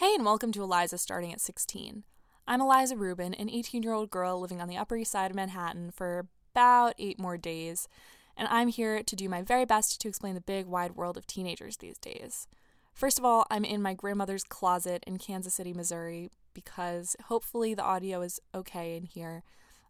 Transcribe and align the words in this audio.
Hey, 0.00 0.14
and 0.14 0.24
welcome 0.24 0.50
to 0.52 0.62
Eliza 0.62 0.96
Starting 0.96 1.30
at 1.30 1.42
16. 1.42 2.04
I'm 2.48 2.62
Eliza 2.62 2.96
Rubin, 2.96 3.34
an 3.34 3.50
18 3.50 3.82
year 3.82 3.92
old 3.92 4.08
girl 4.08 4.40
living 4.40 4.58
on 4.58 4.66
the 4.66 4.78
Upper 4.78 4.96
East 4.96 5.12
Side 5.12 5.30
of 5.30 5.36
Manhattan 5.36 5.90
for 5.90 6.26
about 6.54 6.94
eight 6.98 7.18
more 7.18 7.36
days, 7.36 7.86
and 8.34 8.48
I'm 8.48 8.68
here 8.68 9.02
to 9.02 9.14
do 9.14 9.28
my 9.28 9.42
very 9.42 9.66
best 9.66 10.00
to 10.00 10.08
explain 10.08 10.34
the 10.34 10.40
big, 10.40 10.64
wide 10.64 10.96
world 10.96 11.18
of 11.18 11.26
teenagers 11.26 11.76
these 11.76 11.98
days. 11.98 12.48
First 12.94 13.18
of 13.18 13.26
all, 13.26 13.44
I'm 13.50 13.62
in 13.62 13.82
my 13.82 13.92
grandmother's 13.92 14.42
closet 14.42 15.04
in 15.06 15.18
Kansas 15.18 15.52
City, 15.52 15.74
Missouri, 15.74 16.30
because 16.54 17.14
hopefully 17.26 17.74
the 17.74 17.84
audio 17.84 18.22
is 18.22 18.40
okay 18.54 18.96
in 18.96 19.04
here. 19.04 19.42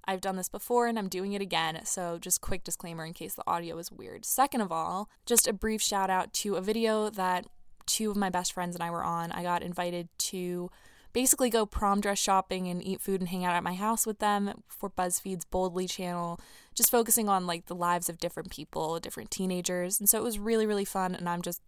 I've 0.07 0.21
done 0.21 0.35
this 0.35 0.49
before 0.49 0.89
and 0.89 0.99
I'm 0.99 1.09
doing 1.09 1.35
it 1.35 1.41
again, 1.41 1.83
so 1.85 2.19
just 2.19 2.41
quick 2.41 2.65
disclaimer 2.65 3.05
in 3.05 3.13
case 3.13 3.35
the 3.35 3.47
audio 3.47 3.79
is 3.79 3.93
weird. 3.93 4.25
Second 4.25 4.61
of 4.61 4.73
all, 4.73 5.09
just 5.25 5.47
a 5.47 5.53
brief 5.53 5.81
shout 5.81 6.11
out 6.11 6.33
to 6.33 6.57
a 6.57 6.61
video 6.61 7.11
that 7.11 7.47
two 7.91 8.11
of 8.11 8.17
my 8.17 8.31
best 8.31 8.53
friends 8.53 8.77
and 8.77 8.83
I 8.83 8.91
were 8.91 9.05
on. 9.05 9.33
I 9.33 9.43
got 9.43 9.63
invited 9.63 10.09
to 10.19 10.71
basically 11.13 11.51
go 11.51 11.67
prom 11.67 12.01
dress 12.01 12.19
shopping 12.19 12.69
and 12.69 12.83
eat 12.83 13.01
food 13.01 13.21
and 13.21 13.29
hang 13.29 13.45
out 13.45 13.57
at 13.57 13.65
my 13.65 13.75
house 13.75 14.07
with 14.07 14.21
them 14.21 14.63
for 14.69 14.91
BuzzFeed's 14.91 15.45
Boldly 15.45 15.87
channel, 15.87 16.41
just 16.75 16.91
focusing 16.91 17.29
on 17.29 17.47
like 17.47 17.67
the 17.67 17.75
lives 17.75 18.09
of 18.09 18.19
different 18.19 18.51
people, 18.51 18.99
different 19.01 19.31
teenagers. 19.31 19.99
And 19.99 20.09
so 20.09 20.19
it 20.19 20.25
was 20.25 20.39
really, 20.39 20.67
really 20.67 20.85
fun. 20.85 21.15
And 21.15 21.29
I'm 21.29 21.43
just 21.43 21.63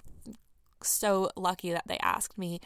so 0.82 1.30
lucky 1.36 1.72
that 1.72 1.88
they 1.88 1.98
asked 1.98 2.38
me. 2.38 2.60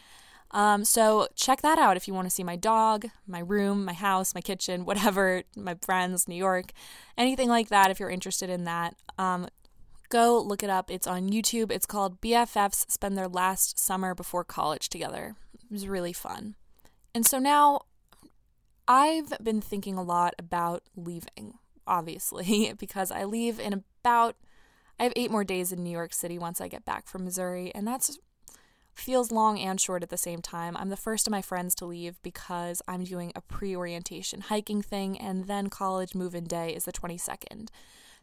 Um, 0.51 0.85
so 0.85 1.27
check 1.35 1.61
that 1.61 1.77
out 1.77 1.97
if 1.97 2.07
you 2.07 2.13
want 2.13 2.27
to 2.27 2.33
see 2.33 2.43
my 2.43 2.55
dog, 2.55 3.07
my 3.27 3.39
room, 3.39 3.83
my 3.83 3.93
house, 3.93 4.33
my 4.33 4.41
kitchen, 4.41 4.85
whatever, 4.85 5.43
my 5.57 5.75
friends, 5.81 6.27
New 6.27 6.35
York, 6.35 6.71
anything 7.17 7.49
like 7.49 7.69
that. 7.69 7.91
If 7.91 7.99
you're 7.99 8.09
interested 8.09 8.49
in 8.49 8.63
that, 8.63 8.95
um, 9.17 9.47
Go 10.09 10.41
look 10.41 10.63
it 10.63 10.69
up. 10.69 10.89
It's 10.89 11.07
on 11.07 11.29
YouTube. 11.29 11.71
It's 11.71 11.85
called 11.85 12.21
BFFs 12.21 12.89
Spend 12.89 13.17
Their 13.17 13.27
Last 13.27 13.77
Summer 13.77 14.15
Before 14.15 14.43
College 14.43 14.87
Together. 14.89 15.35
It 15.53 15.71
was 15.71 15.87
really 15.87 16.13
fun. 16.13 16.55
And 17.13 17.25
so 17.25 17.39
now 17.39 17.81
I've 18.87 19.33
been 19.43 19.59
thinking 19.59 19.97
a 19.97 20.03
lot 20.03 20.33
about 20.39 20.83
leaving, 20.95 21.55
obviously, 21.85 22.73
because 22.79 23.11
I 23.11 23.25
leave 23.25 23.59
in 23.59 23.73
about 23.73 24.35
I 24.99 25.03
have 25.03 25.13
8 25.15 25.29
more 25.29 25.43
days 25.43 25.71
in 25.71 25.83
New 25.83 25.91
York 25.91 26.11
City 26.11 26.39
once 26.39 26.59
I 26.59 26.67
get 26.67 26.83
back 26.83 27.07
from 27.07 27.23
Missouri, 27.23 27.71
and 27.75 27.87
that's 27.87 28.17
feels 28.95 29.31
long 29.31 29.59
and 29.59 29.79
short 29.79 30.01
at 30.01 30.09
the 30.09 30.17
same 30.17 30.41
time. 30.41 30.75
I'm 30.75 30.89
the 30.89 30.97
first 30.97 31.27
of 31.27 31.31
my 31.31 31.41
friends 31.41 31.75
to 31.75 31.85
leave 31.85 32.19
because 32.23 32.81
I'm 32.87 33.03
doing 33.03 33.31
a 33.35 33.41
pre-orientation 33.41 34.41
hiking 34.41 34.81
thing 34.81 35.19
and 35.19 35.45
then 35.45 35.69
college 35.69 36.15
move-in 36.15 36.45
day 36.45 36.73
is 36.73 36.85
the 36.85 36.91
22nd. 36.91 37.67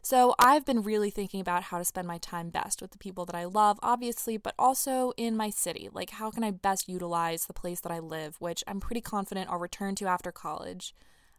So 0.05 0.35
I've 0.37 0.67
been 0.67 0.83
really 0.83 1.09
thinking 1.09 1.41
about 1.41 1.63
how 1.63 1.79
to 1.79 1.83
spend 1.83 2.07
my 2.07 2.19
time 2.19 2.51
best 2.51 2.79
with 2.79 2.91
the 2.91 2.99
people 2.99 3.25
that 3.25 3.33
I 3.33 3.45
love, 3.45 3.79
obviously, 3.81 4.37
but 4.37 4.53
also 4.59 5.13
in 5.17 5.35
my 5.35 5.49
city. 5.49 5.89
Like, 5.91 6.11
how 6.11 6.29
can 6.29 6.43
I 6.43 6.51
best 6.51 6.87
utilize 6.87 7.47
the 7.47 7.53
place 7.53 7.79
that 7.79 7.91
I 7.91 7.97
live, 7.97 8.35
which 8.37 8.63
I'm 8.67 8.79
pretty 8.79 9.01
confident 9.01 9.49
I'll 9.49 9.57
return 9.57 9.95
to 9.95 10.05
after 10.05 10.31
college. 10.31 10.93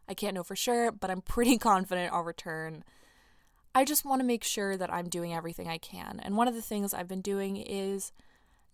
I 0.09 0.13
can't 0.13 0.35
know 0.35 0.43
for 0.43 0.57
sure, 0.57 0.91
but 0.91 1.09
I'm 1.09 1.21
pretty 1.35 1.57
confident 1.57 2.11
I'll 2.11 2.25
return. 2.25 2.83
I 3.73 3.85
just 3.85 4.03
want 4.03 4.19
to 4.19 4.27
make 4.27 4.43
sure 4.43 4.75
that 4.75 4.93
I'm 4.93 5.07
doing 5.07 5.33
everything 5.33 5.69
I 5.69 5.77
can. 5.77 6.19
And 6.21 6.35
one 6.35 6.49
of 6.49 6.53
the 6.53 6.61
things 6.61 6.93
I've 6.93 7.07
been 7.07 7.21
doing 7.21 7.55
is 7.55 8.11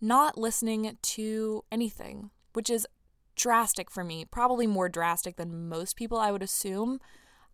not 0.00 0.36
listening 0.36 0.98
to 1.00 1.64
anything, 1.70 2.30
which 2.52 2.68
is 2.68 2.84
drastic 3.36 3.92
for 3.92 4.02
me, 4.02 4.24
probably 4.24 4.66
more 4.66 4.88
drastic 4.88 5.36
than 5.36 5.68
most 5.68 5.94
people 5.94 6.18
I 6.18 6.32
would 6.32 6.42
assume. 6.42 6.98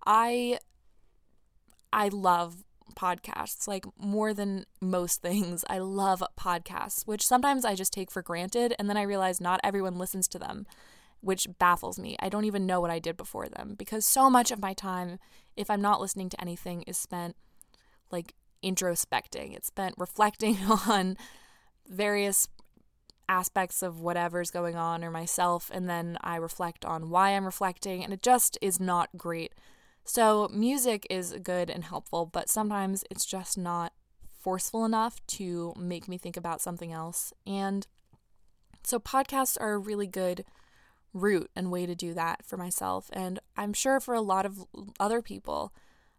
I 0.07 0.59
I 1.93 2.09
love 2.09 2.65
podcasts 2.95 3.67
like 3.67 3.85
more 3.99 4.35
than 4.35 4.67
most 4.81 5.23
things. 5.23 5.65
I 5.69 5.79
love 5.79 6.23
podcasts, 6.39 7.07
which 7.07 7.27
sometimes 7.27 7.65
I 7.65 7.75
just 7.75 7.93
take 7.93 8.11
for 8.11 8.23
granted 8.23 8.75
and 8.79 8.89
then 8.89 8.97
I 8.97 9.03
realize 9.03 9.41
not 9.41 9.61
everyone 9.65 9.99
listens 9.99 10.29
to 10.29 10.39
them, 10.39 10.67
which 11.21 11.47
baffles 11.59 11.99
me. 11.99 12.17
I 12.21 12.29
don't 12.29 12.45
even 12.45 12.67
know 12.67 12.81
what 12.81 12.91
I 12.91 12.99
did 12.99 13.17
before 13.17 13.49
them 13.49 13.75
because 13.79 14.05
so 14.05 14.31
much 14.31 14.51
of 14.51 14.61
my 14.61 14.75
time 14.75 15.19
if 15.57 15.71
I'm 15.71 15.83
not 15.83 16.01
listening 16.01 16.29
to 16.31 16.41
anything 16.41 16.83
is 16.83 16.97
spent 16.97 17.37
like 18.11 18.35
introspecting. 18.63 19.55
It's 19.55 19.69
spent 19.69 19.95
reflecting 19.99 20.59
on 20.89 21.17
various 21.89 22.49
aspects 23.29 23.83
of 23.83 24.01
whatever's 24.01 24.51
going 24.51 24.77
on 24.77 25.05
or 25.05 25.11
myself 25.11 25.71
and 25.73 25.89
then 25.89 26.19
I 26.21 26.35
reflect 26.35 26.85
on 26.85 27.11
why 27.11 27.31
I'm 27.31 27.45
reflecting 27.45 28.03
and 28.03 28.13
it 28.13 28.23
just 28.25 28.59
is 28.61 28.81
not 28.81 29.09
great 29.17 29.53
so, 30.13 30.49
music 30.53 31.07
is 31.09 31.37
good 31.41 31.71
and 31.71 31.85
helpful, 31.85 32.27
but 32.27 32.49
sometimes 32.49 33.05
it's 33.13 33.25
just 33.25 33.57
not 33.57 33.93
forceful 34.41 34.85
enough 34.85 35.25
to 35.29 35.73
make 35.79 36.09
me 36.09 36.19
think 36.19 36.37
about 36.37 36.61
something 36.61 36.93
else. 36.93 37.33
And 37.47 37.87
so, 38.83 38.99
podcasts 38.99 39.57
are 39.61 39.75
a 39.75 39.79
really 39.79 40.09
good 40.09 40.45
route 41.15 41.49
and 41.55 41.71
way 41.71 41.87
to 41.87 41.95
do 41.95 42.13
that 42.15 42.45
for 42.45 42.57
myself, 42.57 43.09
and 43.13 43.39
I'm 43.57 43.73
sure 43.73 44.01
for 44.01 44.13
a 44.13 44.21
lot 44.21 44.45
of 44.45 44.67
other 44.99 45.23
people. 45.23 45.73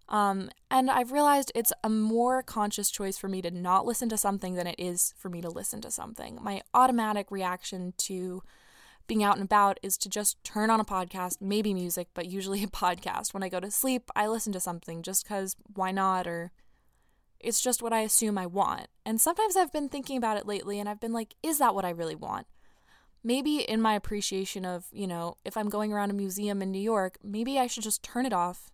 Um, 0.07 0.51
and 0.69 0.89
I've 0.89 1.11
realized 1.11 1.51
it's 1.53 1.73
a 1.83 1.89
more 1.89 2.43
conscious 2.43 2.91
choice 2.91 3.17
for 3.17 3.27
me 3.27 3.41
to 3.41 3.51
not 3.51 3.85
listen 3.85 4.07
to 4.07 4.17
something 4.17 4.53
than 4.53 4.67
it 4.67 4.75
is 4.77 5.13
for 5.17 5.27
me 5.27 5.41
to 5.41 5.49
listen 5.49 5.81
to 5.81 5.91
something. 5.91 6.39
My 6.41 6.61
automatic 6.73 7.29
reaction 7.29 7.93
to 7.97 8.41
being 9.11 9.23
out 9.25 9.35
and 9.35 9.43
about 9.43 9.77
is 9.83 9.97
to 9.97 10.07
just 10.07 10.41
turn 10.41 10.69
on 10.69 10.79
a 10.79 10.85
podcast, 10.85 11.41
maybe 11.41 11.73
music, 11.73 12.07
but 12.13 12.27
usually 12.27 12.63
a 12.63 12.67
podcast. 12.85 13.33
When 13.33 13.43
I 13.43 13.49
go 13.49 13.59
to 13.59 13.69
sleep, 13.69 14.09
I 14.15 14.25
listen 14.25 14.53
to 14.53 14.59
something 14.61 15.01
just 15.01 15.25
because 15.25 15.57
why 15.73 15.91
not? 15.91 16.27
Or 16.27 16.53
it's 17.37 17.59
just 17.59 17.83
what 17.83 17.91
I 17.91 18.03
assume 18.03 18.37
I 18.37 18.45
want. 18.45 18.87
And 19.05 19.19
sometimes 19.19 19.57
I've 19.57 19.73
been 19.73 19.89
thinking 19.89 20.15
about 20.15 20.37
it 20.37 20.47
lately 20.47 20.79
and 20.79 20.87
I've 20.87 21.01
been 21.01 21.11
like, 21.11 21.35
is 21.43 21.57
that 21.57 21.75
what 21.75 21.83
I 21.83 21.89
really 21.89 22.15
want? 22.15 22.47
Maybe 23.21 23.57
in 23.57 23.81
my 23.81 23.95
appreciation 23.95 24.63
of, 24.63 24.85
you 24.93 25.07
know, 25.07 25.35
if 25.43 25.57
I'm 25.57 25.67
going 25.67 25.91
around 25.91 26.11
a 26.11 26.13
museum 26.13 26.61
in 26.61 26.71
New 26.71 26.79
York, 26.79 27.17
maybe 27.21 27.59
I 27.59 27.67
should 27.67 27.83
just 27.83 28.03
turn 28.03 28.25
it 28.25 28.31
off, 28.31 28.71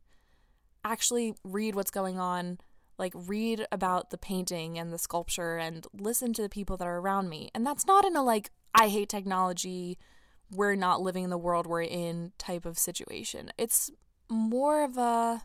actually 0.85 1.33
read 1.43 1.73
what's 1.73 1.89
going 1.89 2.19
on, 2.19 2.59
like 2.99 3.13
read 3.15 3.65
about 3.71 4.11
the 4.11 4.19
painting 4.19 4.77
and 4.77 4.93
the 4.93 4.99
sculpture 4.99 5.57
and 5.57 5.87
listen 5.99 6.31
to 6.33 6.43
the 6.43 6.47
people 6.47 6.77
that 6.77 6.87
are 6.87 6.99
around 6.99 7.27
me. 7.27 7.49
And 7.55 7.65
that's 7.65 7.87
not 7.87 8.05
in 8.05 8.15
a 8.15 8.21
like, 8.21 8.51
I 8.75 8.89
hate 8.89 9.09
technology, 9.09 9.97
we're 10.51 10.75
not 10.75 11.01
living 11.01 11.23
in 11.23 11.29
the 11.29 11.37
world 11.37 11.67
we're 11.67 11.81
in 11.81 12.31
type 12.37 12.65
of 12.65 12.77
situation. 12.77 13.51
It's 13.57 13.91
more 14.29 14.83
of 14.83 14.97
a 14.97 15.41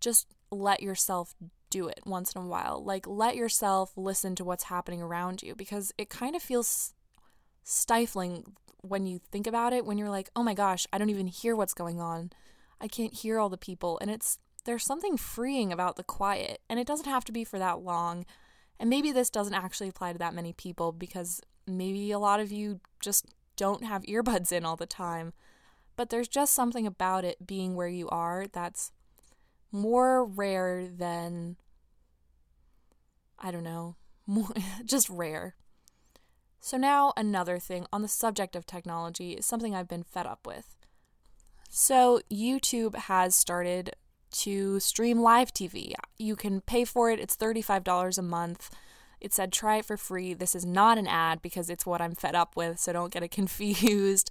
just 0.00 0.26
let 0.50 0.82
yourself 0.82 1.34
do 1.68 1.86
it 1.86 2.00
once 2.04 2.32
in 2.32 2.42
a 2.42 2.46
while. 2.46 2.82
Like, 2.84 3.06
let 3.06 3.36
yourself 3.36 3.92
listen 3.96 4.34
to 4.36 4.44
what's 4.44 4.64
happening 4.64 5.00
around 5.00 5.42
you 5.42 5.54
because 5.54 5.92
it 5.96 6.10
kind 6.10 6.34
of 6.34 6.42
feels 6.42 6.94
stifling 7.62 8.56
when 8.82 9.06
you 9.06 9.20
think 9.30 9.46
about 9.46 9.72
it, 9.72 9.84
when 9.84 9.98
you're 9.98 10.08
like, 10.08 10.30
oh 10.34 10.42
my 10.42 10.54
gosh, 10.54 10.86
I 10.92 10.98
don't 10.98 11.10
even 11.10 11.26
hear 11.26 11.54
what's 11.54 11.74
going 11.74 12.00
on. 12.00 12.30
I 12.80 12.88
can't 12.88 13.14
hear 13.14 13.38
all 13.38 13.48
the 13.48 13.58
people. 13.58 13.98
And 14.00 14.10
it's, 14.10 14.38
there's 14.64 14.84
something 14.84 15.16
freeing 15.16 15.72
about 15.72 15.96
the 15.96 16.02
quiet. 16.02 16.60
And 16.68 16.80
it 16.80 16.86
doesn't 16.86 17.08
have 17.08 17.24
to 17.26 17.32
be 17.32 17.44
for 17.44 17.58
that 17.58 17.80
long. 17.80 18.24
And 18.78 18.88
maybe 18.88 19.12
this 19.12 19.30
doesn't 19.30 19.54
actually 19.54 19.88
apply 19.88 20.12
to 20.12 20.18
that 20.18 20.34
many 20.34 20.52
people 20.52 20.92
because 20.92 21.40
maybe 21.66 22.10
a 22.10 22.18
lot 22.18 22.40
of 22.40 22.50
you 22.50 22.80
just 23.00 23.26
don't 23.60 23.84
have 23.84 24.02
earbuds 24.04 24.50
in 24.50 24.64
all 24.64 24.76
the 24.76 24.86
time. 24.86 25.34
But 25.94 26.08
there's 26.08 26.28
just 26.28 26.54
something 26.54 26.86
about 26.86 27.26
it 27.26 27.46
being 27.46 27.74
where 27.74 27.88
you 27.88 28.08
are 28.08 28.46
that's 28.50 28.90
more 29.70 30.24
rare 30.24 30.88
than, 30.88 31.56
I 33.38 33.50
don't 33.50 33.62
know, 33.62 33.96
more, 34.26 34.48
just 34.86 35.10
rare. 35.10 35.56
So, 36.58 36.78
now 36.78 37.12
another 37.18 37.58
thing 37.58 37.86
on 37.92 38.00
the 38.00 38.08
subject 38.08 38.56
of 38.56 38.64
technology 38.64 39.32
is 39.32 39.44
something 39.44 39.74
I've 39.74 39.88
been 39.88 40.04
fed 40.04 40.26
up 40.26 40.46
with. 40.46 40.76
So, 41.68 42.22
YouTube 42.32 42.94
has 42.94 43.34
started 43.34 43.94
to 44.32 44.80
stream 44.80 45.20
live 45.20 45.52
TV. 45.52 45.92
You 46.16 46.34
can 46.34 46.62
pay 46.62 46.86
for 46.86 47.10
it, 47.10 47.20
it's 47.20 47.36
$35 47.36 48.16
a 48.16 48.22
month. 48.22 48.70
It 49.20 49.34
said 49.34 49.52
try 49.52 49.76
it 49.76 49.84
for 49.84 49.96
free. 49.96 50.34
This 50.34 50.54
is 50.54 50.64
not 50.64 50.98
an 50.98 51.06
ad 51.06 51.42
because 51.42 51.68
it's 51.68 51.84
what 51.84 52.00
I'm 52.00 52.14
fed 52.14 52.34
up 52.34 52.56
with, 52.56 52.78
so 52.78 52.92
don't 52.92 53.12
get 53.12 53.22
it 53.22 53.30
confused. 53.30 54.30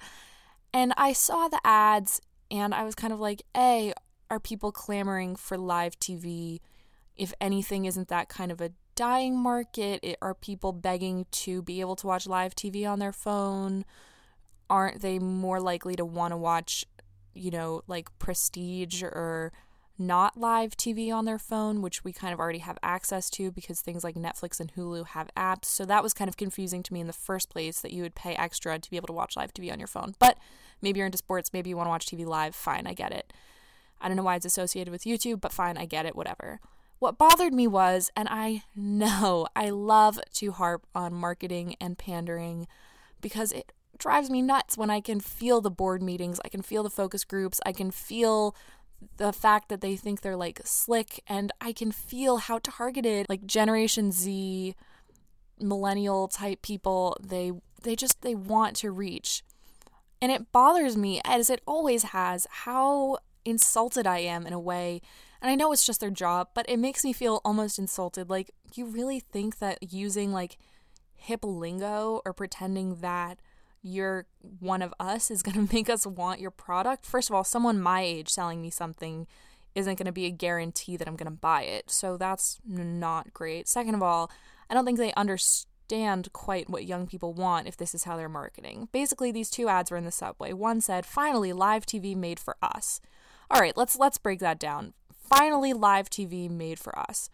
And 0.73 0.93
I 0.97 1.13
saw 1.13 1.47
the 1.47 1.61
ads 1.63 2.21
and 2.51 2.73
I 2.73 2.83
was 2.83 2.95
kind 2.95 3.13
of 3.13 3.19
like, 3.19 3.43
A, 3.55 3.93
are 4.29 4.39
people 4.39 4.71
clamoring 4.71 5.35
for 5.35 5.57
live 5.57 5.99
TV? 5.99 6.59
If 7.15 7.33
anything, 7.41 7.85
isn't 7.85 8.07
that 8.07 8.29
kind 8.29 8.51
of 8.51 8.61
a 8.61 8.71
dying 8.95 9.37
market? 9.37 9.99
It, 10.03 10.17
are 10.21 10.33
people 10.33 10.71
begging 10.71 11.25
to 11.31 11.61
be 11.61 11.81
able 11.81 11.95
to 11.97 12.07
watch 12.07 12.27
live 12.27 12.55
TV 12.55 12.89
on 12.89 12.99
their 12.99 13.11
phone? 13.11 13.85
Aren't 14.69 15.01
they 15.01 15.19
more 15.19 15.59
likely 15.59 15.95
to 15.95 16.05
want 16.05 16.31
to 16.31 16.37
watch, 16.37 16.85
you 17.33 17.51
know, 17.51 17.81
like 17.87 18.07
Prestige 18.19 19.03
or 19.03 19.51
not 19.99 20.37
live 20.37 20.77
TV 20.77 21.13
on 21.13 21.25
their 21.25 21.37
phone, 21.37 21.81
which 21.81 22.03
we 22.03 22.13
kind 22.13 22.33
of 22.33 22.39
already 22.39 22.59
have 22.59 22.79
access 22.81 23.29
to 23.31 23.51
because 23.51 23.81
things 23.81 24.03
like 24.03 24.15
Netflix 24.15 24.59
and 24.59 24.73
Hulu 24.73 25.07
have 25.07 25.29
apps. 25.35 25.65
So 25.65 25.85
that 25.85 26.01
was 26.01 26.13
kind 26.13 26.29
of 26.29 26.37
confusing 26.37 26.81
to 26.83 26.93
me 26.93 27.01
in 27.01 27.07
the 27.07 27.13
first 27.13 27.49
place 27.49 27.81
that 27.81 27.91
you 27.91 28.01
would 28.03 28.15
pay 28.15 28.33
extra 28.35 28.79
to 28.79 28.89
be 28.89 28.95
able 28.95 29.07
to 29.07 29.13
watch 29.13 29.35
live 29.35 29.53
TV 29.53 29.71
on 29.71 29.79
your 29.79 29.87
phone. 29.87 30.15
But 30.19 30.37
maybe 30.81 30.99
you're 30.99 31.05
into 31.05 31.17
sports, 31.17 31.51
maybe 31.51 31.69
you 31.69 31.77
want 31.77 31.87
to 31.87 31.91
watch 31.91 32.05
TV 32.05 32.25
live, 32.25 32.55
fine, 32.55 32.87
I 32.87 32.93
get 32.93 33.11
it. 33.11 33.33
I 34.01 34.07
don't 34.07 34.15
know 34.15 34.23
why 34.23 34.35
it's 34.35 34.45
associated 34.45 34.91
with 34.91 35.03
YouTube, 35.03 35.41
but 35.41 35.51
fine, 35.51 35.77
I 35.77 35.85
get 35.85 36.05
it, 36.05 36.15
whatever. 36.15 36.59
What 36.99 37.17
bothered 37.17 37.53
me 37.53 37.67
was, 37.67 38.11
and 38.15 38.27
I 38.29 38.63
know 38.75 39.47
I 39.55 39.69
love 39.69 40.19
to 40.35 40.51
harp 40.51 40.85
on 40.95 41.13
marketing 41.13 41.75
and 41.81 41.97
pandering, 41.97 42.67
because 43.21 43.51
it 43.51 43.73
drives 43.97 44.29
me 44.29 44.41
nuts 44.41 44.77
when 44.77 44.89
I 44.89 45.01
can 45.01 45.19
feel 45.19 45.61
the 45.61 45.69
board 45.69 46.01
meetings, 46.01 46.39
I 46.43 46.47
can 46.49 46.61
feel 46.61 46.83
the 46.83 46.89
focus 46.89 47.23
groups, 47.23 47.59
I 47.65 47.73
can 47.73 47.91
feel 47.91 48.55
the 49.17 49.33
fact 49.33 49.69
that 49.69 49.81
they 49.81 49.95
think 49.95 50.21
they're 50.21 50.35
like 50.35 50.61
slick 50.63 51.21
and 51.27 51.51
I 51.61 51.73
can 51.73 51.91
feel 51.91 52.37
how 52.37 52.59
targeted 52.61 53.27
like 53.29 53.45
generation 53.45 54.11
Z 54.11 54.75
millennial 55.59 56.27
type 56.27 56.61
people 56.61 57.17
they 57.21 57.51
they 57.83 57.95
just 57.95 58.21
they 58.21 58.35
want 58.35 58.75
to 58.77 58.91
reach. 58.91 59.43
And 60.21 60.31
it 60.31 60.51
bothers 60.51 60.97
me 60.97 61.21
as 61.23 61.49
it 61.49 61.61
always 61.65 62.03
has 62.03 62.45
how 62.49 63.19
insulted 63.45 64.05
I 64.05 64.19
am 64.19 64.45
in 64.45 64.53
a 64.53 64.59
way. 64.59 65.01
And 65.41 65.49
I 65.49 65.55
know 65.55 65.71
it's 65.71 65.85
just 65.85 66.01
their 66.01 66.09
job, 66.09 66.49
but 66.53 66.65
it 66.69 66.77
makes 66.77 67.03
me 67.05 67.13
feel 67.13 67.41
almost 67.45 67.79
insulted. 67.79 68.29
Like 68.29 68.51
you 68.73 68.85
really 68.85 69.19
think 69.19 69.59
that 69.59 69.93
using 69.93 70.33
like 70.33 70.57
hip 71.15 71.39
lingo 71.43 72.21
or 72.25 72.33
pretending 72.33 72.95
that 73.01 73.39
you're 73.81 74.25
one 74.59 74.81
of 74.81 74.93
us 74.99 75.31
is 75.31 75.43
going 75.43 75.67
to 75.67 75.73
make 75.73 75.89
us 75.89 76.05
want 76.05 76.39
your 76.39 76.51
product. 76.51 77.05
First 77.05 77.29
of 77.29 77.35
all, 77.35 77.43
someone 77.43 77.79
my 77.79 78.01
age 78.01 78.29
selling 78.29 78.61
me 78.61 78.69
something 78.69 79.27
isn't 79.75 79.97
going 79.97 80.05
to 80.05 80.11
be 80.11 80.25
a 80.25 80.31
guarantee 80.31 80.97
that 80.97 81.07
I'm 81.07 81.15
going 81.15 81.31
to 81.31 81.37
buy 81.37 81.63
it. 81.63 81.89
So 81.91 82.17
that's 82.17 82.59
not 82.65 83.33
great. 83.33 83.67
Second 83.67 83.95
of 83.95 84.03
all, 84.03 84.31
I 84.69 84.73
don't 84.73 84.85
think 84.85 84.97
they 84.97 85.13
understand 85.13 86.31
quite 86.33 86.69
what 86.69 86.85
young 86.85 87.07
people 87.07 87.33
want 87.33 87.67
if 87.67 87.77
this 87.77 87.95
is 87.95 88.03
how 88.03 88.17
they're 88.17 88.29
marketing. 88.29 88.89
Basically, 88.91 89.31
these 89.31 89.49
two 89.49 89.67
ads 89.67 89.91
were 89.91 89.97
in 89.97 90.05
the 90.05 90.11
subway. 90.11 90.53
One 90.53 90.81
said, 90.81 91.05
"Finally, 91.05 91.53
live 91.53 91.85
TV 91.85 92.15
made 92.15 92.39
for 92.39 92.57
us." 92.61 92.99
All 93.49 93.59
right, 93.59 93.75
let's 93.77 93.97
let's 93.97 94.17
break 94.17 94.39
that 94.39 94.59
down. 94.59 94.93
Finally, 95.11 95.73
live 95.73 96.09
TV 96.09 96.49
made 96.49 96.79
for 96.79 96.97
us 96.97 97.29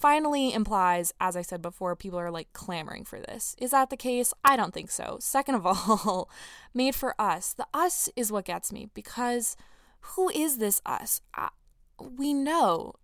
finally 0.00 0.52
implies, 0.52 1.12
as 1.20 1.36
I 1.36 1.42
said 1.42 1.60
before, 1.60 1.94
people 1.94 2.18
are 2.18 2.30
like 2.30 2.52
clamoring 2.52 3.04
for 3.04 3.20
this. 3.20 3.54
Is 3.58 3.70
that 3.72 3.90
the 3.90 3.96
case? 3.96 4.32
I 4.44 4.56
don't 4.56 4.72
think 4.72 4.90
so. 4.90 5.18
Second 5.20 5.56
of 5.56 5.66
all, 5.66 6.30
made 6.72 6.94
for 6.94 7.14
us. 7.20 7.52
The 7.52 7.66
us 7.74 8.08
is 8.16 8.32
what 8.32 8.46
gets 8.46 8.72
me 8.72 8.88
because 8.94 9.56
who 10.00 10.30
is 10.30 10.58
this 10.58 10.80
us? 10.86 11.20
I, 11.34 11.48
we 11.98 12.32
know 12.32 12.94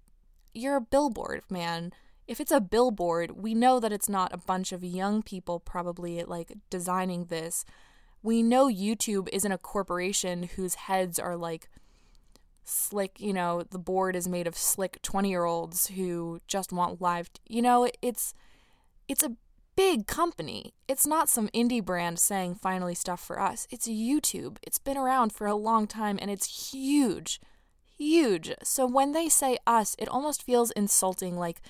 you're 0.54 0.76
a 0.76 0.80
billboard, 0.80 1.42
man. 1.50 1.92
If 2.26 2.40
it's 2.40 2.52
a 2.52 2.60
billboard, 2.60 3.42
we 3.42 3.54
know 3.54 3.78
that 3.78 3.92
it's 3.92 4.08
not 4.08 4.32
a 4.32 4.38
bunch 4.38 4.72
of 4.72 4.82
young 4.82 5.22
people 5.22 5.60
probably 5.60 6.24
like 6.24 6.52
designing 6.70 7.26
this. 7.26 7.64
We 8.22 8.42
know 8.42 8.66
YouTube 8.66 9.28
isn't 9.32 9.52
a 9.52 9.58
corporation 9.58 10.44
whose 10.56 10.74
heads 10.74 11.18
are 11.18 11.36
like 11.36 11.68
slick, 12.66 13.20
you 13.20 13.32
know, 13.32 13.62
the 13.62 13.78
board 13.78 14.16
is 14.16 14.28
made 14.28 14.46
of 14.46 14.56
slick 14.56 15.00
20-year-olds 15.02 15.88
who 15.88 16.40
just 16.46 16.72
want 16.72 17.00
live, 17.00 17.32
t- 17.32 17.40
you 17.48 17.62
know, 17.62 17.88
it's 18.02 18.34
it's 19.08 19.22
a 19.22 19.36
big 19.76 20.06
company. 20.06 20.74
It's 20.88 21.06
not 21.06 21.28
some 21.28 21.48
indie 21.48 21.84
brand 21.84 22.18
saying 22.18 22.56
finally 22.56 22.94
stuff 22.94 23.24
for 23.24 23.40
us. 23.40 23.68
It's 23.70 23.86
YouTube. 23.86 24.56
It's 24.62 24.78
been 24.78 24.96
around 24.96 25.32
for 25.32 25.46
a 25.46 25.54
long 25.54 25.86
time 25.86 26.18
and 26.20 26.30
it's 26.30 26.72
huge. 26.72 27.40
Huge. 27.96 28.52
So 28.62 28.86
when 28.86 29.12
they 29.12 29.28
say 29.28 29.58
us, 29.66 29.94
it 29.98 30.08
almost 30.08 30.42
feels 30.42 30.70
insulting 30.72 31.38
like 31.38 31.62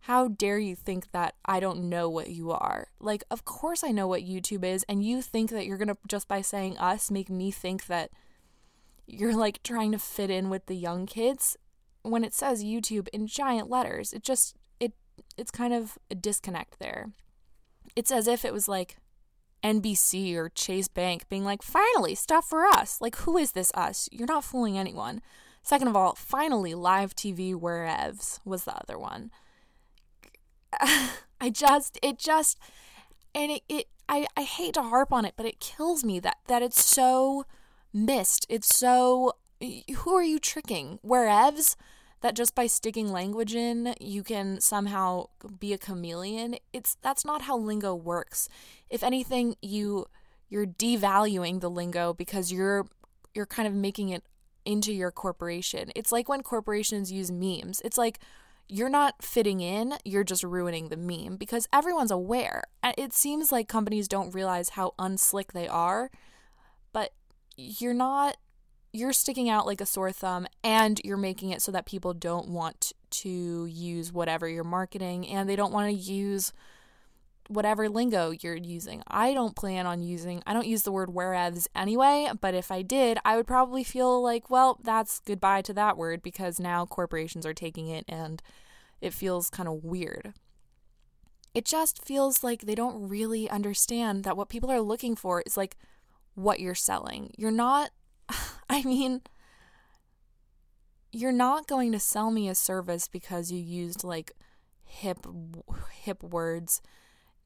how 0.00 0.28
dare 0.28 0.58
you 0.58 0.76
think 0.76 1.10
that 1.10 1.34
I 1.44 1.58
don't 1.58 1.88
know 1.88 2.08
what 2.08 2.28
you 2.28 2.52
are? 2.52 2.88
Like, 3.00 3.24
of 3.28 3.44
course 3.44 3.82
I 3.82 3.90
know 3.90 4.06
what 4.06 4.22
YouTube 4.22 4.62
is, 4.62 4.84
and 4.88 5.04
you 5.04 5.20
think 5.20 5.50
that 5.50 5.66
you're 5.66 5.78
gonna, 5.78 5.96
just 6.06 6.28
by 6.28 6.42
saying 6.42 6.78
us, 6.78 7.10
make 7.10 7.28
me 7.28 7.50
think 7.50 7.86
that 7.86 8.10
you're 9.06 9.36
like 9.36 9.62
trying 9.62 9.92
to 9.92 9.98
fit 9.98 10.30
in 10.30 10.50
with 10.50 10.66
the 10.66 10.76
young 10.76 11.06
kids 11.06 11.56
when 12.02 12.24
it 12.24 12.34
says 12.34 12.64
YouTube 12.64 13.08
in 13.08 13.26
giant 13.26 13.70
letters. 13.70 14.12
It 14.12 14.22
just 14.22 14.56
it 14.80 14.92
it's 15.36 15.50
kind 15.50 15.74
of 15.74 15.98
a 16.10 16.14
disconnect 16.14 16.78
there. 16.78 17.10
It's 17.94 18.12
as 18.12 18.26
if 18.26 18.44
it 18.44 18.52
was 18.52 18.68
like 18.68 18.96
NBC 19.62 20.34
or 20.36 20.48
Chase 20.48 20.88
Bank 20.88 21.28
being 21.28 21.44
like, 21.44 21.62
"Finally, 21.62 22.14
stuff 22.14 22.48
for 22.48 22.66
us." 22.66 23.00
Like, 23.00 23.16
who 23.16 23.36
is 23.36 23.52
this 23.52 23.72
us? 23.74 24.08
You're 24.12 24.26
not 24.26 24.44
fooling 24.44 24.78
anyone. 24.78 25.22
Second 25.62 25.88
of 25.88 25.96
all, 25.96 26.14
finally, 26.14 26.74
live 26.74 27.14
TV 27.14 27.54
wherevs 27.54 28.38
was 28.44 28.64
the 28.64 28.76
other 28.76 28.98
one. 28.98 29.30
I 31.40 31.50
just 31.50 31.98
it 32.02 32.18
just 32.18 32.58
and 33.34 33.50
it, 33.50 33.62
it 33.68 33.86
I, 34.08 34.26
I 34.36 34.42
hate 34.42 34.74
to 34.74 34.82
harp 34.82 35.12
on 35.12 35.24
it, 35.24 35.34
but 35.36 35.46
it 35.46 35.58
kills 35.60 36.04
me 36.04 36.20
that 36.20 36.36
that 36.46 36.62
it's 36.62 36.84
so 36.84 37.44
missed. 37.96 38.46
It's 38.48 38.78
so. 38.78 39.32
Who 39.60 40.14
are 40.14 40.22
you 40.22 40.38
tricking? 40.38 40.98
Wherevs? 41.04 41.76
That 42.22 42.34
just 42.34 42.54
by 42.54 42.66
sticking 42.66 43.12
language 43.12 43.54
in, 43.54 43.94
you 44.00 44.22
can 44.22 44.60
somehow 44.60 45.26
be 45.60 45.72
a 45.72 45.78
chameleon. 45.78 46.56
It's 46.72 46.96
that's 47.02 47.24
not 47.24 47.42
how 47.42 47.56
lingo 47.58 47.94
works. 47.94 48.48
If 48.90 49.02
anything, 49.02 49.56
you 49.60 50.06
you're 50.48 50.66
devaluing 50.66 51.60
the 51.60 51.70
lingo 51.70 52.14
because 52.14 52.52
you're 52.52 52.86
you're 53.34 53.46
kind 53.46 53.68
of 53.68 53.74
making 53.74 54.08
it 54.08 54.24
into 54.64 54.92
your 54.92 55.10
corporation. 55.10 55.90
It's 55.94 56.10
like 56.10 56.28
when 56.28 56.42
corporations 56.42 57.12
use 57.12 57.30
memes. 57.30 57.80
It's 57.84 57.98
like 57.98 58.18
you're 58.68 58.88
not 58.88 59.22
fitting 59.22 59.60
in, 59.60 59.94
you're 60.04 60.24
just 60.24 60.42
ruining 60.42 60.88
the 60.88 60.96
meme 60.96 61.36
because 61.36 61.68
everyone's 61.72 62.10
aware. 62.10 62.64
It 62.98 63.12
seems 63.12 63.52
like 63.52 63.68
companies 63.68 64.08
don't 64.08 64.34
realize 64.34 64.70
how 64.70 64.94
unslick 64.98 65.52
they 65.52 65.68
are, 65.68 66.10
you're 67.56 67.94
not 67.94 68.36
you're 68.92 69.12
sticking 69.12 69.50
out 69.50 69.66
like 69.66 69.80
a 69.80 69.86
sore 69.86 70.12
thumb 70.12 70.46
and 70.64 71.00
you're 71.04 71.16
making 71.16 71.50
it 71.50 71.60
so 71.60 71.70
that 71.70 71.84
people 71.84 72.14
don't 72.14 72.48
want 72.48 72.92
to 73.10 73.66
use 73.66 74.12
whatever 74.12 74.48
you're 74.48 74.64
marketing 74.64 75.26
and 75.28 75.48
they 75.48 75.56
don't 75.56 75.72
want 75.72 75.88
to 75.88 75.94
use 75.94 76.52
whatever 77.48 77.88
lingo 77.88 78.30
you're 78.30 78.56
using. 78.56 79.02
I 79.06 79.34
don't 79.34 79.54
plan 79.54 79.86
on 79.86 80.02
using 80.02 80.42
I 80.46 80.52
don't 80.52 80.66
use 80.66 80.82
the 80.82 80.92
word 80.92 81.10
wherevs 81.10 81.66
anyway, 81.74 82.30
but 82.40 82.54
if 82.54 82.70
I 82.70 82.82
did, 82.82 83.18
I 83.24 83.36
would 83.36 83.46
probably 83.46 83.84
feel 83.84 84.22
like, 84.22 84.50
well, 84.50 84.78
that's 84.82 85.20
goodbye 85.20 85.62
to 85.62 85.74
that 85.74 85.96
word 85.96 86.22
because 86.22 86.58
now 86.58 86.86
corporations 86.86 87.46
are 87.46 87.54
taking 87.54 87.88
it 87.88 88.04
and 88.08 88.42
it 89.00 89.12
feels 89.12 89.50
kind 89.50 89.68
of 89.68 89.84
weird. 89.84 90.32
It 91.54 91.64
just 91.64 92.02
feels 92.02 92.42
like 92.42 92.62
they 92.62 92.74
don't 92.74 93.08
really 93.08 93.48
understand 93.48 94.24
that 94.24 94.36
what 94.36 94.48
people 94.48 94.70
are 94.70 94.80
looking 94.80 95.16
for 95.16 95.42
is 95.46 95.56
like 95.56 95.76
what 96.36 96.60
you're 96.60 96.74
selling. 96.74 97.32
You're 97.36 97.50
not, 97.50 97.90
I 98.70 98.82
mean, 98.82 99.22
you're 101.10 101.32
not 101.32 101.66
going 101.66 101.90
to 101.92 101.98
sell 101.98 102.30
me 102.30 102.48
a 102.48 102.54
service 102.54 103.08
because 103.08 103.50
you 103.50 103.58
used 103.58 104.04
like 104.04 104.30
hip 104.84 105.26
hip 106.02 106.22
words. 106.22 106.80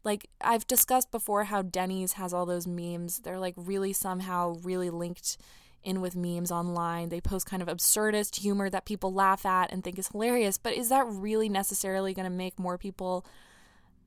Like 0.05 0.29
I've 0.41 0.67
discussed 0.67 1.11
before 1.11 1.45
how 1.45 1.63
Denny's 1.63 2.15
has 2.15 2.35
all 2.35 2.47
those 2.47 2.67
memes. 2.67 3.21
They're 3.21 3.39
like 3.39 3.55
really 3.57 3.93
somehow 3.93 4.57
really 4.63 4.91
linked 4.91 5.39
in 5.83 6.01
with 6.01 6.17
memes 6.17 6.51
online. 6.51 7.09
They 7.09 7.21
post 7.21 7.47
kind 7.47 7.63
of 7.63 7.69
absurdist 7.69 8.41
humor 8.41 8.69
that 8.71 8.85
people 8.85 9.13
laugh 9.13 9.47
at 9.47 9.73
and 9.73 9.83
think 9.83 9.99
is 9.99 10.09
hilarious, 10.09 10.59
but 10.59 10.75
is 10.75 10.89
that 10.89 11.07
really 11.07 11.49
necessarily 11.49 12.13
going 12.13 12.31
to 12.31 12.37
make 12.37 12.59
more 12.59 12.77
people 12.77 13.25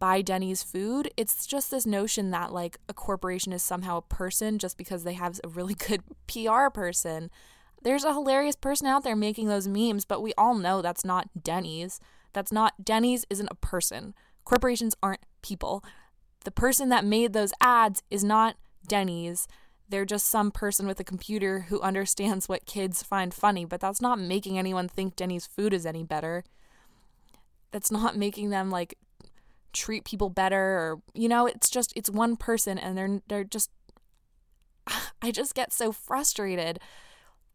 buy 0.04 0.22
Denny's 0.22 0.64
food. 0.64 1.10
It's 1.16 1.46
just 1.46 1.72
this 1.72 1.86
notion 1.86 2.32
that 2.32 2.52
like 2.52 2.78
a 2.90 2.94
corporation 2.94 3.54
is 3.54 3.64
somehow 3.64 3.96
a 3.96 4.02
person 4.02 4.60
just 4.60 4.78
because 4.78 5.06
they 5.06 5.14
have 5.14 5.40
a 5.46 5.48
really 5.48 5.76
good 5.88 6.04
PR 6.28 6.68
person. 6.68 7.32
There's 7.84 8.04
a 8.04 8.12
hilarious 8.12 8.58
person 8.58 8.86
out 8.86 9.06
there 9.06 9.16
making 9.16 9.48
those 9.48 9.66
memes, 9.66 10.04
but 10.04 10.22
we 10.22 10.34
all 10.38 10.56
know 10.56 10.82
that's 10.82 11.06
not 11.06 11.30
Denny's. 11.42 12.02
That's 12.34 12.52
not 12.52 12.84
Denny's 12.84 13.26
isn't 13.30 13.48
a 13.50 13.56
person. 13.56 14.14
Corporations 14.44 14.94
aren't 15.02 15.22
people. 15.42 15.86
The 16.44 16.52
person 16.52 16.90
that 16.90 17.06
made 17.06 17.32
those 17.32 17.54
ads 17.62 18.04
is 18.12 18.26
not 18.26 18.58
Denny's. 18.86 19.48
They're 19.88 20.04
just 20.04 20.26
some 20.26 20.52
person 20.52 20.86
with 20.86 21.00
a 21.00 21.06
computer 21.06 21.68
who 21.70 21.80
understands 21.80 22.50
what 22.50 22.66
kids 22.66 23.04
find 23.04 23.34
funny, 23.34 23.64
but 23.64 23.80
that's 23.80 24.02
not 24.02 24.20
making 24.20 24.60
anyone 24.60 24.90
think 24.90 25.16
Denny's 25.16 25.48
food 25.48 25.74
is 25.74 25.86
any 25.86 26.04
better. 26.04 26.44
That's 27.72 27.90
not 27.90 28.18
making 28.18 28.50
them 28.50 28.70
like 28.70 28.96
treat 29.74 30.06
people 30.06 30.30
better 30.30 30.58
or 30.58 31.02
you 31.14 31.28
know 31.28 31.46
it's 31.46 31.70
just 31.70 31.94
it's 31.96 32.10
one 32.10 32.36
person 32.36 32.78
and 32.78 32.98
they're 32.98 33.22
they're 33.28 33.44
just 33.44 33.72
I 35.22 35.32
just 35.32 35.56
get 35.56 35.74
so 35.74 35.92
frustrated. 35.92 36.80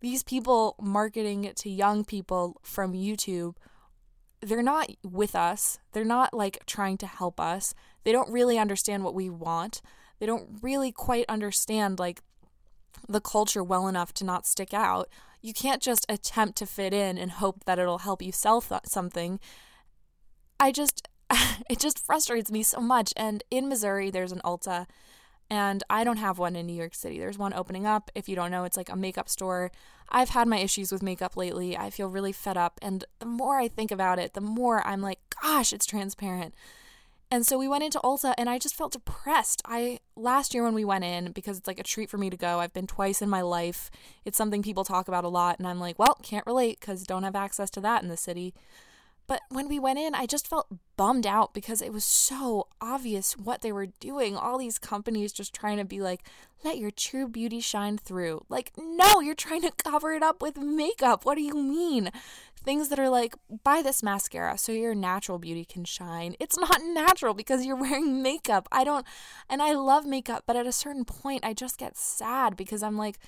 These 0.00 0.22
people 0.22 0.76
marketing 0.80 1.50
to 1.56 1.70
young 1.70 2.04
people 2.04 2.60
from 2.62 2.92
YouTube 2.92 3.54
they're 4.40 4.62
not 4.62 4.90
with 5.02 5.34
us. 5.34 5.78
They're 5.92 6.04
not 6.04 6.32
like 6.32 6.64
trying 6.66 6.98
to 6.98 7.06
help 7.06 7.40
us. 7.40 7.74
They 8.04 8.12
don't 8.12 8.30
really 8.30 8.58
understand 8.58 9.04
what 9.04 9.14
we 9.14 9.28
want. 9.28 9.82
They 10.18 10.26
don't 10.26 10.58
really 10.62 10.92
quite 10.92 11.24
understand 11.28 11.98
like 11.98 12.20
the 13.08 13.20
culture 13.20 13.62
well 13.62 13.88
enough 13.88 14.12
to 14.14 14.24
not 14.24 14.46
stick 14.46 14.72
out. 14.72 15.08
You 15.40 15.52
can't 15.52 15.82
just 15.82 16.06
attempt 16.08 16.58
to 16.58 16.66
fit 16.66 16.92
in 16.92 17.18
and 17.18 17.32
hope 17.32 17.64
that 17.64 17.78
it'll 17.78 17.98
help 17.98 18.22
you 18.22 18.32
sell 18.32 18.60
th- 18.60 18.82
something. 18.86 19.38
I 20.58 20.72
just 20.72 21.08
it 21.70 21.78
just 21.78 21.98
frustrates 21.98 22.50
me 22.50 22.62
so 22.62 22.80
much. 22.80 23.12
And 23.16 23.42
in 23.50 23.68
Missouri, 23.68 24.10
there's 24.10 24.32
an 24.32 24.40
Ulta, 24.44 24.86
and 25.50 25.82
I 25.88 26.04
don't 26.04 26.18
have 26.18 26.38
one 26.38 26.56
in 26.56 26.66
New 26.66 26.74
York 26.74 26.94
City. 26.94 27.18
There's 27.18 27.38
one 27.38 27.54
opening 27.54 27.86
up. 27.86 28.10
If 28.14 28.28
you 28.28 28.36
don't 28.36 28.50
know, 28.50 28.64
it's 28.64 28.76
like 28.76 28.90
a 28.90 28.96
makeup 28.96 29.28
store. 29.28 29.70
I've 30.10 30.30
had 30.30 30.48
my 30.48 30.58
issues 30.58 30.92
with 30.92 31.02
makeup 31.02 31.36
lately. 31.36 31.76
I 31.76 31.90
feel 31.90 32.08
really 32.08 32.32
fed 32.32 32.56
up. 32.56 32.78
And 32.82 33.04
the 33.18 33.26
more 33.26 33.58
I 33.58 33.68
think 33.68 33.90
about 33.90 34.18
it, 34.18 34.34
the 34.34 34.40
more 34.40 34.86
I'm 34.86 35.00
like, 35.00 35.18
gosh, 35.42 35.72
it's 35.72 35.86
transparent. 35.86 36.54
And 37.30 37.46
so 37.46 37.58
we 37.58 37.68
went 37.68 37.84
into 37.84 38.00
Ulta 38.00 38.32
and 38.38 38.48
I 38.48 38.58
just 38.58 38.74
felt 38.74 38.92
depressed. 38.92 39.60
I 39.66 40.00
last 40.16 40.54
year 40.54 40.64
when 40.64 40.72
we 40.72 40.84
went 40.84 41.04
in 41.04 41.32
because 41.32 41.58
it's 41.58 41.66
like 41.66 41.78
a 41.78 41.82
treat 41.82 42.08
for 42.08 42.16
me 42.16 42.30
to 42.30 42.38
go. 42.38 42.60
I've 42.60 42.72
been 42.72 42.86
twice 42.86 43.20
in 43.20 43.28
my 43.28 43.42
life. 43.42 43.90
It's 44.24 44.38
something 44.38 44.62
people 44.62 44.84
talk 44.84 45.08
about 45.08 45.24
a 45.24 45.28
lot 45.28 45.58
and 45.58 45.68
I'm 45.68 45.78
like, 45.78 45.98
well, 45.98 46.18
can't 46.22 46.46
relate 46.46 46.80
cuz 46.80 47.04
don't 47.04 47.24
have 47.24 47.36
access 47.36 47.68
to 47.70 47.82
that 47.82 48.02
in 48.02 48.08
the 48.08 48.16
city. 48.16 48.54
But 49.28 49.42
when 49.50 49.68
we 49.68 49.78
went 49.78 49.98
in, 49.98 50.14
I 50.14 50.24
just 50.24 50.48
felt 50.48 50.66
bummed 50.96 51.26
out 51.26 51.52
because 51.52 51.82
it 51.82 51.92
was 51.92 52.04
so 52.04 52.66
obvious 52.80 53.36
what 53.36 53.60
they 53.60 53.70
were 53.70 53.86
doing. 53.86 54.36
All 54.36 54.56
these 54.58 54.78
companies 54.78 55.32
just 55.34 55.54
trying 55.54 55.76
to 55.76 55.84
be 55.84 56.00
like, 56.00 56.22
let 56.64 56.78
your 56.78 56.90
true 56.90 57.28
beauty 57.28 57.60
shine 57.60 57.98
through. 57.98 58.46
Like, 58.48 58.72
no, 58.78 59.20
you're 59.20 59.34
trying 59.34 59.60
to 59.62 59.70
cover 59.70 60.14
it 60.14 60.22
up 60.22 60.40
with 60.40 60.56
makeup. 60.56 61.26
What 61.26 61.36
do 61.36 61.42
you 61.42 61.54
mean? 61.54 62.10
Things 62.64 62.88
that 62.88 62.98
are 62.98 63.10
like, 63.10 63.36
buy 63.62 63.82
this 63.82 64.02
mascara 64.02 64.56
so 64.56 64.72
your 64.72 64.94
natural 64.94 65.38
beauty 65.38 65.66
can 65.66 65.84
shine. 65.84 66.34
It's 66.40 66.58
not 66.58 66.80
natural 66.82 67.34
because 67.34 67.66
you're 67.66 67.76
wearing 67.76 68.22
makeup. 68.22 68.66
I 68.72 68.82
don't, 68.82 69.06
and 69.48 69.60
I 69.60 69.74
love 69.74 70.06
makeup, 70.06 70.44
but 70.46 70.56
at 70.56 70.66
a 70.66 70.72
certain 70.72 71.04
point, 71.04 71.44
I 71.44 71.52
just 71.52 71.76
get 71.76 71.98
sad 71.98 72.56
because 72.56 72.82
I'm 72.82 72.96
like, 72.96 73.18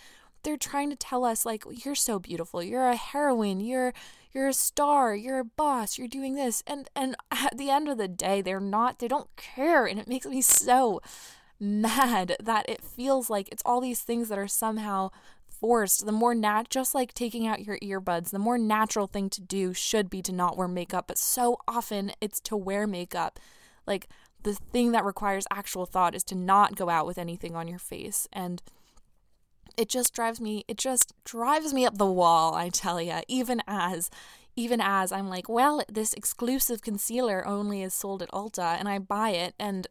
they're 0.43 0.57
trying 0.57 0.91
to 0.91 0.97
tell 0.97 1.25
us 1.25 1.45
like 1.47 1.65
you're 1.85 1.95
so 1.95 2.19
beautiful. 2.19 2.63
You're 2.63 2.89
a 2.89 2.97
heroine. 2.97 3.61
You're 3.61 3.93
you're 4.33 4.49
a 4.49 4.55
star, 4.55 5.15
you're 5.15 5.41
a 5.41 5.45
boss, 5.45 5.99
you're 5.99 6.09
doing 6.09 6.35
this. 6.35 6.63
And 6.67 6.89
and 6.95 7.17
at 7.31 7.57
the 7.59 7.71
end 7.71 7.89
of 7.89 7.99
the 7.99 8.09
day, 8.09 8.43
they're 8.43 8.61
not. 8.61 8.99
They 8.99 9.09
don't 9.09 9.35
care. 9.37 9.87
And 9.87 9.99
it 9.99 10.09
makes 10.09 10.27
me 10.27 10.41
so 10.41 11.01
mad 11.59 12.37
that 12.43 12.69
it 12.69 12.83
feels 12.83 13.29
like 13.29 13.49
it's 13.53 13.63
all 13.67 13.81
these 13.81 14.01
things 14.01 14.29
that 14.29 14.39
are 14.39 14.49
somehow 14.49 15.11
forced. 15.49 16.07
The 16.07 16.13
more 16.13 16.35
nat 16.35 16.71
just 16.71 16.95
like 16.95 17.13
taking 17.13 17.47
out 17.47 17.65
your 17.65 17.79
earbuds, 17.81 18.31
the 18.31 18.39
more 18.39 18.57
natural 18.57 19.07
thing 19.07 19.29
to 19.31 19.41
do 19.41 19.75
should 19.75 20.09
be 20.09 20.23
to 20.23 20.33
not 20.33 20.57
wear 20.57 20.69
makeup, 20.69 21.07
but 21.07 21.19
so 21.19 21.59
often 21.69 22.13
it's 22.21 22.41
to 22.41 22.57
wear 22.57 22.87
makeup. 22.87 23.39
Like 23.87 24.09
the 24.43 24.55
thing 24.55 24.93
that 24.93 25.05
requires 25.05 25.47
actual 25.51 25.85
thought 25.85 26.15
is 26.15 26.25
to 26.25 26.35
not 26.35 26.77
go 26.77 26.89
out 26.89 27.07
with 27.07 27.19
anything 27.19 27.55
on 27.55 27.69
your 27.69 27.79
face. 27.79 28.27
And 28.33 28.63
it 29.81 29.89
just 29.89 30.15
drives 30.15 30.41
me 30.41 30.65
it 30.69 30.77
just 30.77 31.15
drives 31.25 31.73
me 31.73 31.87
up 31.87 31.97
the 31.97 32.07
wall 32.07 32.55
i 32.55 32.69
tell 32.69 33.01
you 33.01 33.21
even 33.29 33.63
as 33.67 34.11
even 34.55 34.81
as 34.81 35.11
i'm 35.11 35.29
like 35.29 35.49
well 35.49 35.83
this 35.89 36.13
exclusive 36.13 36.83
concealer 36.83 37.47
only 37.47 37.83
is 37.83 37.95
sold 37.95 38.23
at 38.23 38.31
ulta 38.31 38.77
and 38.79 38.89
i 38.89 38.99
buy 38.99 39.31
it 39.31 39.55
and 39.59 39.87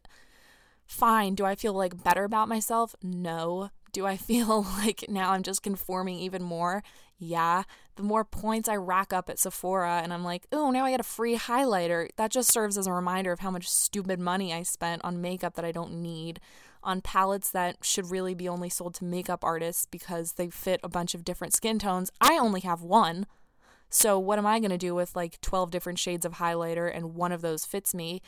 fine 0.86 1.34
do 1.34 1.44
i 1.44 1.54
feel 1.54 1.72
like 1.72 2.02
better 2.02 2.24
about 2.24 2.48
myself? 2.48 2.94
No. 3.02 3.70
Do 3.92 4.06
i 4.06 4.16
feel 4.30 4.62
like 4.78 5.04
now 5.08 5.32
i'm 5.32 5.42
just 5.42 5.62
conforming 5.62 6.18
even 6.18 6.42
more? 6.42 6.82
Yeah. 7.18 7.64
The 7.96 8.02
more 8.02 8.24
points 8.24 8.68
i 8.68 8.76
rack 8.76 9.12
up 9.12 9.28
at 9.28 9.38
sephora 9.38 10.00
and 10.02 10.12
i'm 10.12 10.24
like 10.24 10.46
oh 10.52 10.70
now 10.70 10.86
i 10.86 10.90
get 10.90 11.00
a 11.00 11.04
free 11.04 11.36
highlighter 11.36 12.08
that 12.16 12.30
just 12.30 12.50
serves 12.52 12.78
as 12.78 12.86
a 12.86 12.92
reminder 12.92 13.30
of 13.30 13.40
how 13.40 13.50
much 13.50 13.68
stupid 13.68 14.18
money 14.18 14.54
i 14.54 14.62
spent 14.62 15.04
on 15.04 15.20
makeup 15.20 15.54
that 15.54 15.64
i 15.64 15.72
don't 15.72 15.92
need 15.92 16.40
on 16.82 17.00
palettes 17.00 17.50
that 17.50 17.76
should 17.82 18.10
really 18.10 18.34
be 18.34 18.48
only 18.48 18.68
sold 18.68 18.94
to 18.94 19.04
makeup 19.04 19.44
artists 19.44 19.86
because 19.86 20.32
they 20.32 20.48
fit 20.50 20.80
a 20.82 20.88
bunch 20.88 21.14
of 21.14 21.24
different 21.24 21.54
skin 21.54 21.78
tones. 21.78 22.10
I 22.20 22.38
only 22.38 22.60
have 22.60 22.82
one. 22.82 23.26
So 23.90 24.18
what 24.18 24.38
am 24.38 24.46
I 24.46 24.60
going 24.60 24.70
to 24.70 24.78
do 24.78 24.94
with 24.94 25.16
like 25.16 25.40
12 25.40 25.70
different 25.70 25.98
shades 25.98 26.24
of 26.24 26.34
highlighter 26.34 26.90
and 26.94 27.14
one 27.14 27.32
of 27.32 27.42
those 27.42 27.64
fits 27.64 27.94
me? 27.94 28.22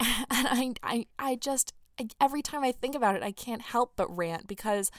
And 0.30 0.48
I 0.50 0.74
I 0.82 1.06
I 1.18 1.36
just 1.36 1.72
every 2.20 2.42
time 2.42 2.64
I 2.64 2.72
think 2.72 2.94
about 2.94 3.14
it, 3.14 3.22
I 3.22 3.30
can't 3.30 3.62
help 3.62 3.92
but 3.96 4.14
rant 4.14 4.46
because 4.46 4.90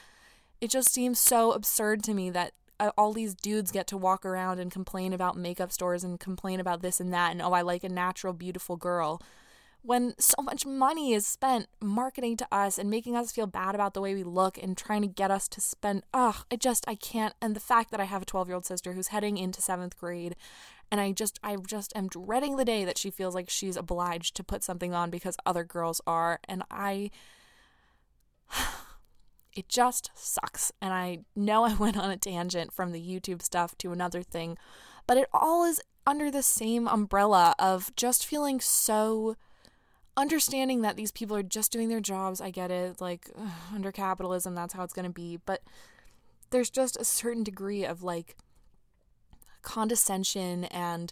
it 0.62 0.70
just 0.70 0.92
seems 0.92 1.20
so 1.20 1.52
absurd 1.52 2.04
to 2.04 2.14
me 2.14 2.30
that 2.30 2.54
uh, 2.80 2.92
all 2.98 3.14
these 3.14 3.34
dudes 3.34 3.72
get 3.72 3.88
to 3.88 3.98
walk 3.98 4.26
around 4.26 4.60
and 4.60 4.72
complain 4.72 5.14
about 5.14 5.38
makeup 5.38 5.72
stores 5.72 6.04
and 6.04 6.20
complain 6.20 6.60
about 6.60 6.82
this 6.82 7.00
and 7.00 7.14
that 7.14 7.32
and 7.32 7.42
oh 7.42 7.54
I 7.54 7.62
like 7.62 7.84
a 7.84 7.90
natural 7.90 8.34
beautiful 8.34 8.76
girl 8.76 9.22
when 9.86 10.16
so 10.18 10.42
much 10.42 10.66
money 10.66 11.14
is 11.14 11.28
spent 11.28 11.68
marketing 11.80 12.36
to 12.36 12.48
us 12.52 12.80
and 12.80 12.90
making 12.90 13.16
us 13.16 13.32
feel 13.32 13.46
bad 13.46 13.76
about 13.76 13.94
the 13.94 14.02
way 14.02 14.16
we 14.16 14.24
look 14.24 14.58
and 14.58 14.76
trying 14.76 15.02
to 15.04 15.08
get 15.08 15.30
us 15.30 15.48
to 15.48 15.62
spend 15.62 16.02
ugh 16.14 16.46
i 16.52 16.56
just 16.56 16.84
i 16.88 16.96
can't. 16.96 17.36
And 17.42 17.56
the 17.56 17.60
fact 17.60 17.92
that 17.92 18.00
i 18.00 18.06
have 18.06 18.24
a 18.24 18.26
12 18.26 18.48
year 18.48 18.56
old 18.56 18.66
sister 18.66 18.94
who's 18.94 19.10
heading 19.10 19.38
into 19.38 19.62
seventh 19.62 19.98
grade 19.98 20.36
and 20.92 21.00
i 21.00 21.12
just 21.12 21.40
i 21.44 21.56
just 21.56 21.96
am 21.96 22.08
dreading 22.08 22.56
the 22.56 22.66
day 22.66 22.84
that 22.84 22.98
she 22.98 23.12
feels 23.12 23.36
like 23.36 23.50
she's 23.50 23.78
obliged 23.78 24.36
to 24.36 24.44
put 24.44 24.64
something 24.64 24.94
on 24.94 25.10
because 25.10 25.38
other 25.46 25.64
girls 25.64 26.02
are. 26.08 26.40
And 26.50 26.64
i 26.72 27.12
it 29.56 29.70
just 29.70 30.10
sucks. 30.16 30.72
And 30.82 30.94
i 30.94 31.20
know 31.36 31.64
i 31.64 31.74
went 31.76 31.98
on 31.98 32.10
a 32.10 32.18
tangent 32.18 32.74
from 32.74 32.92
the 32.92 33.02
youtube 33.02 33.44
stuff 33.44 33.78
to 33.78 33.92
another 33.92 34.24
thing 34.24 34.58
but 35.06 35.18
it 35.18 35.30
all 35.32 35.64
is 35.64 35.80
under 36.08 36.32
the 36.32 36.44
same 36.44 36.88
umbrella 36.88 37.54
of 37.60 37.96
just 37.96 38.26
feeling 38.26 38.60
so 38.60 39.36
understanding 40.18 40.82
that 40.82 40.96
these 40.96 41.12
people 41.12 41.36
are 41.36 41.44
just 41.44 41.72
doing 41.72 41.90
their 41.90 42.00
jobs. 42.00 42.42
I 42.42 42.50
get 42.52 42.72
it. 42.72 43.02
Like, 43.02 43.30
ugh, 43.38 43.52
under 43.74 43.92
capitalism, 43.92 44.56
that's 44.56 44.74
how 44.74 44.84
it's 44.84 44.94
going 44.94 45.06
to 45.08 45.12
be. 45.12 45.40
But 45.46 45.62
there's 46.50 46.70
just 46.70 46.98
a 46.98 47.06
certain 47.06 47.44
degree 47.44 47.86
of 47.86 48.04
like 48.04 48.36
condescension 49.62 50.66
and 50.66 51.12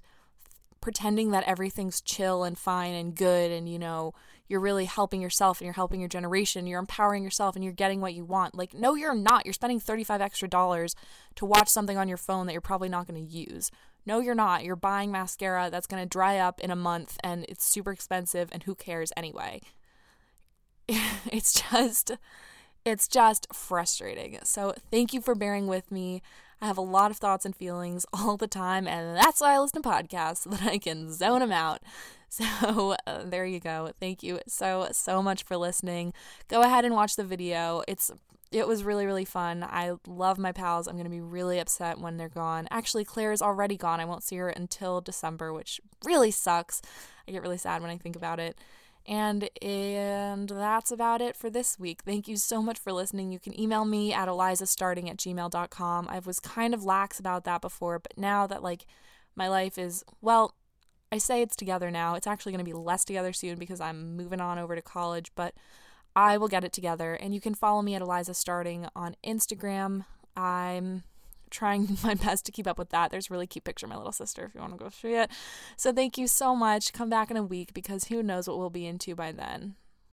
pretending 0.79 1.31
that 1.31 1.43
everything's 1.45 2.01
chill 2.01 2.43
and 2.43 2.57
fine 2.57 2.93
and 2.93 3.15
good 3.15 3.51
and 3.51 3.69
you 3.69 3.79
know 3.79 4.13
you're 4.50 4.60
really 4.60 4.83
helping 4.83 5.22
yourself 5.22 5.60
and 5.60 5.65
you're 5.65 5.74
helping 5.74 6.01
your 6.01 6.10
generation 6.10 6.67
you're 6.67 6.79
empowering 6.79 7.24
yourself 7.24 7.55
and 7.55 7.63
you're 7.63 7.74
getting 7.74 8.01
what 8.01 8.13
you 8.13 8.25
want 8.25 8.53
like 8.53 8.74
no 8.74 8.93
you're 8.93 9.15
not 9.15 9.45
you're 9.45 9.53
spending 9.53 9.79
35 9.79 10.19
extra 10.19 10.48
dollars 10.48 10.93
to 11.36 11.45
watch 11.45 11.69
something 11.69 11.98
on 11.98 12.10
your 12.10 12.17
phone 12.17 12.45
that 12.45 12.51
you're 12.51 12.62
probably 12.62 12.89
not 12.89 13.07
going 13.07 13.25
to 13.25 13.33
use 13.33 13.72
no, 14.05 14.19
you're 14.19 14.36
not. 14.36 14.63
You're 14.63 14.75
buying 14.75 15.12
mascara 15.12 15.69
that's 15.72 15.88
going 15.88 16.03
to 16.03 16.10
dry 16.10 16.38
up 16.38 16.60
in 16.60 16.72
a 16.72 16.75
month 16.75 17.17
and 17.24 17.45
it's 17.48 17.65
super 17.65 17.91
expensive 17.91 18.50
and 18.51 18.63
who 18.63 18.75
cares 18.75 19.12
anyway. 19.15 19.62
it's 20.88 21.62
just 21.69 22.12
it's 22.86 23.07
just 23.07 23.48
frustrating. 23.53 24.39
So, 24.43 24.74
thank 24.91 25.13
you 25.13 25.22
for 25.22 25.36
bearing 25.36 25.67
with 25.67 25.91
me. 25.91 26.22
I 26.63 26.67
have 26.67 26.77
a 26.77 26.82
lot 26.82 27.12
of 27.12 27.17
thoughts 27.17 27.43
and 27.43 27.53
feelings 27.53 28.05
all 28.13 28.38
the 28.38 28.48
time, 28.48 28.88
and 28.88 29.17
that's 29.17 29.41
why 29.41 29.53
I 29.53 29.60
listen 29.60 29.82
to 29.84 29.89
podcasts 29.89 30.38
so 30.38 30.51
that 30.51 30.63
I 30.63 30.77
can 30.77 31.12
zone 31.12 31.41
them 31.41 31.51
out. 31.51 31.82
So, 32.34 32.96
uh, 33.05 33.25
there 33.25 33.46
you 33.46 33.60
go. 33.60 33.91
Thank 34.00 34.24
you 34.24 34.39
so, 34.48 34.88
so 34.91 35.22
much 35.22 35.43
for 35.43 35.55
listening. 35.55 36.13
Go 36.48 36.63
ahead 36.63 36.84
and 36.84 36.96
watch 36.96 37.15
the 37.15 37.24
video. 37.24 37.84
It's 37.88 38.10
it 38.51 38.67
was 38.67 38.84
really, 38.84 39.05
really 39.05 39.24
fun. 39.24 39.63
I 39.63 39.93
love 40.08 40.39
my 40.39 40.51
pals. 40.51 40.88
I'm 40.88 40.96
going 40.96 41.03
to 41.03 41.12
be 41.12 41.22
really 41.22 41.60
upset 41.60 42.00
when 42.00 42.17
they're 42.17 42.29
gone. 42.29 42.67
Actually, 42.72 43.05
Claire 43.05 43.34
is 43.34 43.43
already 43.43 43.77
gone. 43.77 44.00
I 44.00 44.05
won't 44.05 44.24
see 44.24 44.38
her 44.38 44.50
until 44.50 45.00
December, 45.00 45.53
which 45.53 45.79
really 46.03 46.32
sucks. 46.32 46.82
I 47.27 47.32
get 47.32 47.43
really 47.43 47.60
sad 47.60 47.84
when 47.84 47.91
I 47.91 47.98
think 48.00 48.15
about 48.15 48.39
it. 48.39 48.58
And 49.05 49.50
and 49.62 50.48
that's 50.48 50.91
about 50.91 51.22
it 51.22 51.36
for 51.36 51.50
this 51.50 51.77
week. 51.77 52.01
Thank 52.05 52.27
you 52.27 52.38
so 52.38 52.62
much 52.62 52.79
for 52.79 52.93
listening. 52.93 53.31
You 53.31 53.39
can 53.39 53.60
email 53.60 53.83
me 53.83 54.13
at 54.13 54.29
elizastarting 54.29 55.10
at 55.10 55.17
gmail.com. 55.17 56.07
I 56.10 56.19
was 56.19 56.39
kind 56.39 56.74
of 56.74 56.86
lax 56.86 57.19
about 57.19 57.43
that 57.43 57.62
before, 57.62 58.00
but 58.00 58.17
now 58.17 58.48
that 58.48 58.63
like 58.63 58.86
my 59.36 59.50
life 59.50 59.77
is 59.77 60.05
well, 60.22 60.55
I 61.12 61.17
say 61.17 61.41
it's 61.41 61.55
together 61.55 61.91
now. 61.91 62.15
It's 62.15 62.27
actually 62.27 62.53
going 62.53 62.65
to 62.65 62.72
be 62.72 62.74
less 62.74 63.03
together 63.03 63.33
soon 63.33 63.60
because 63.60 63.81
I'm 63.81 64.15
moving 64.15 64.41
on 64.41 64.57
over 64.57 64.75
to 64.75 64.81
college, 64.81 65.31
but 65.36 65.53
I 66.15 66.38
will 66.38 66.48
get 66.48 66.63
it 66.63 66.74
together. 66.74 67.13
And 67.13 67.33
you 67.33 67.41
can 67.41 67.55
follow 67.55 67.81
me 67.81 67.95
at 67.95 68.01
Eliza 68.01 68.33
Starting 68.33 68.88
on 68.95 69.15
Instagram. 69.24 70.05
I'm 70.36 71.03
trying 71.53 71.98
my 72.03 72.15
best 72.15 72.45
to 72.48 72.51
keep 72.51 72.67
up 72.67 72.77
with 72.77 72.89
that. 72.89 73.12
There's 73.12 73.29
a 73.29 73.33
really 73.33 73.48
cute 73.48 73.63
picture 73.63 73.86
of 73.86 73.91
my 73.91 73.95
little 73.98 74.12
sister 74.12 74.43
if 74.43 74.53
you 74.53 74.60
want 74.60 74.74
to 74.74 74.83
go 74.83 74.89
see 74.89 75.13
it. 75.13 75.31
So 75.77 75.93
thank 75.93 76.17
you 76.17 76.27
so 76.27 76.55
much. 76.55 76.91
Come 76.91 77.10
back 77.10 77.31
in 77.31 77.38
a 77.38 77.43
week 77.43 77.74
because 77.74 78.05
who 78.05 78.22
knows 78.22 78.48
what 78.48 78.57
we'll 78.57 78.69
be 78.69 78.86
into 78.86 79.15
by 79.15 79.31
then. 79.31 79.75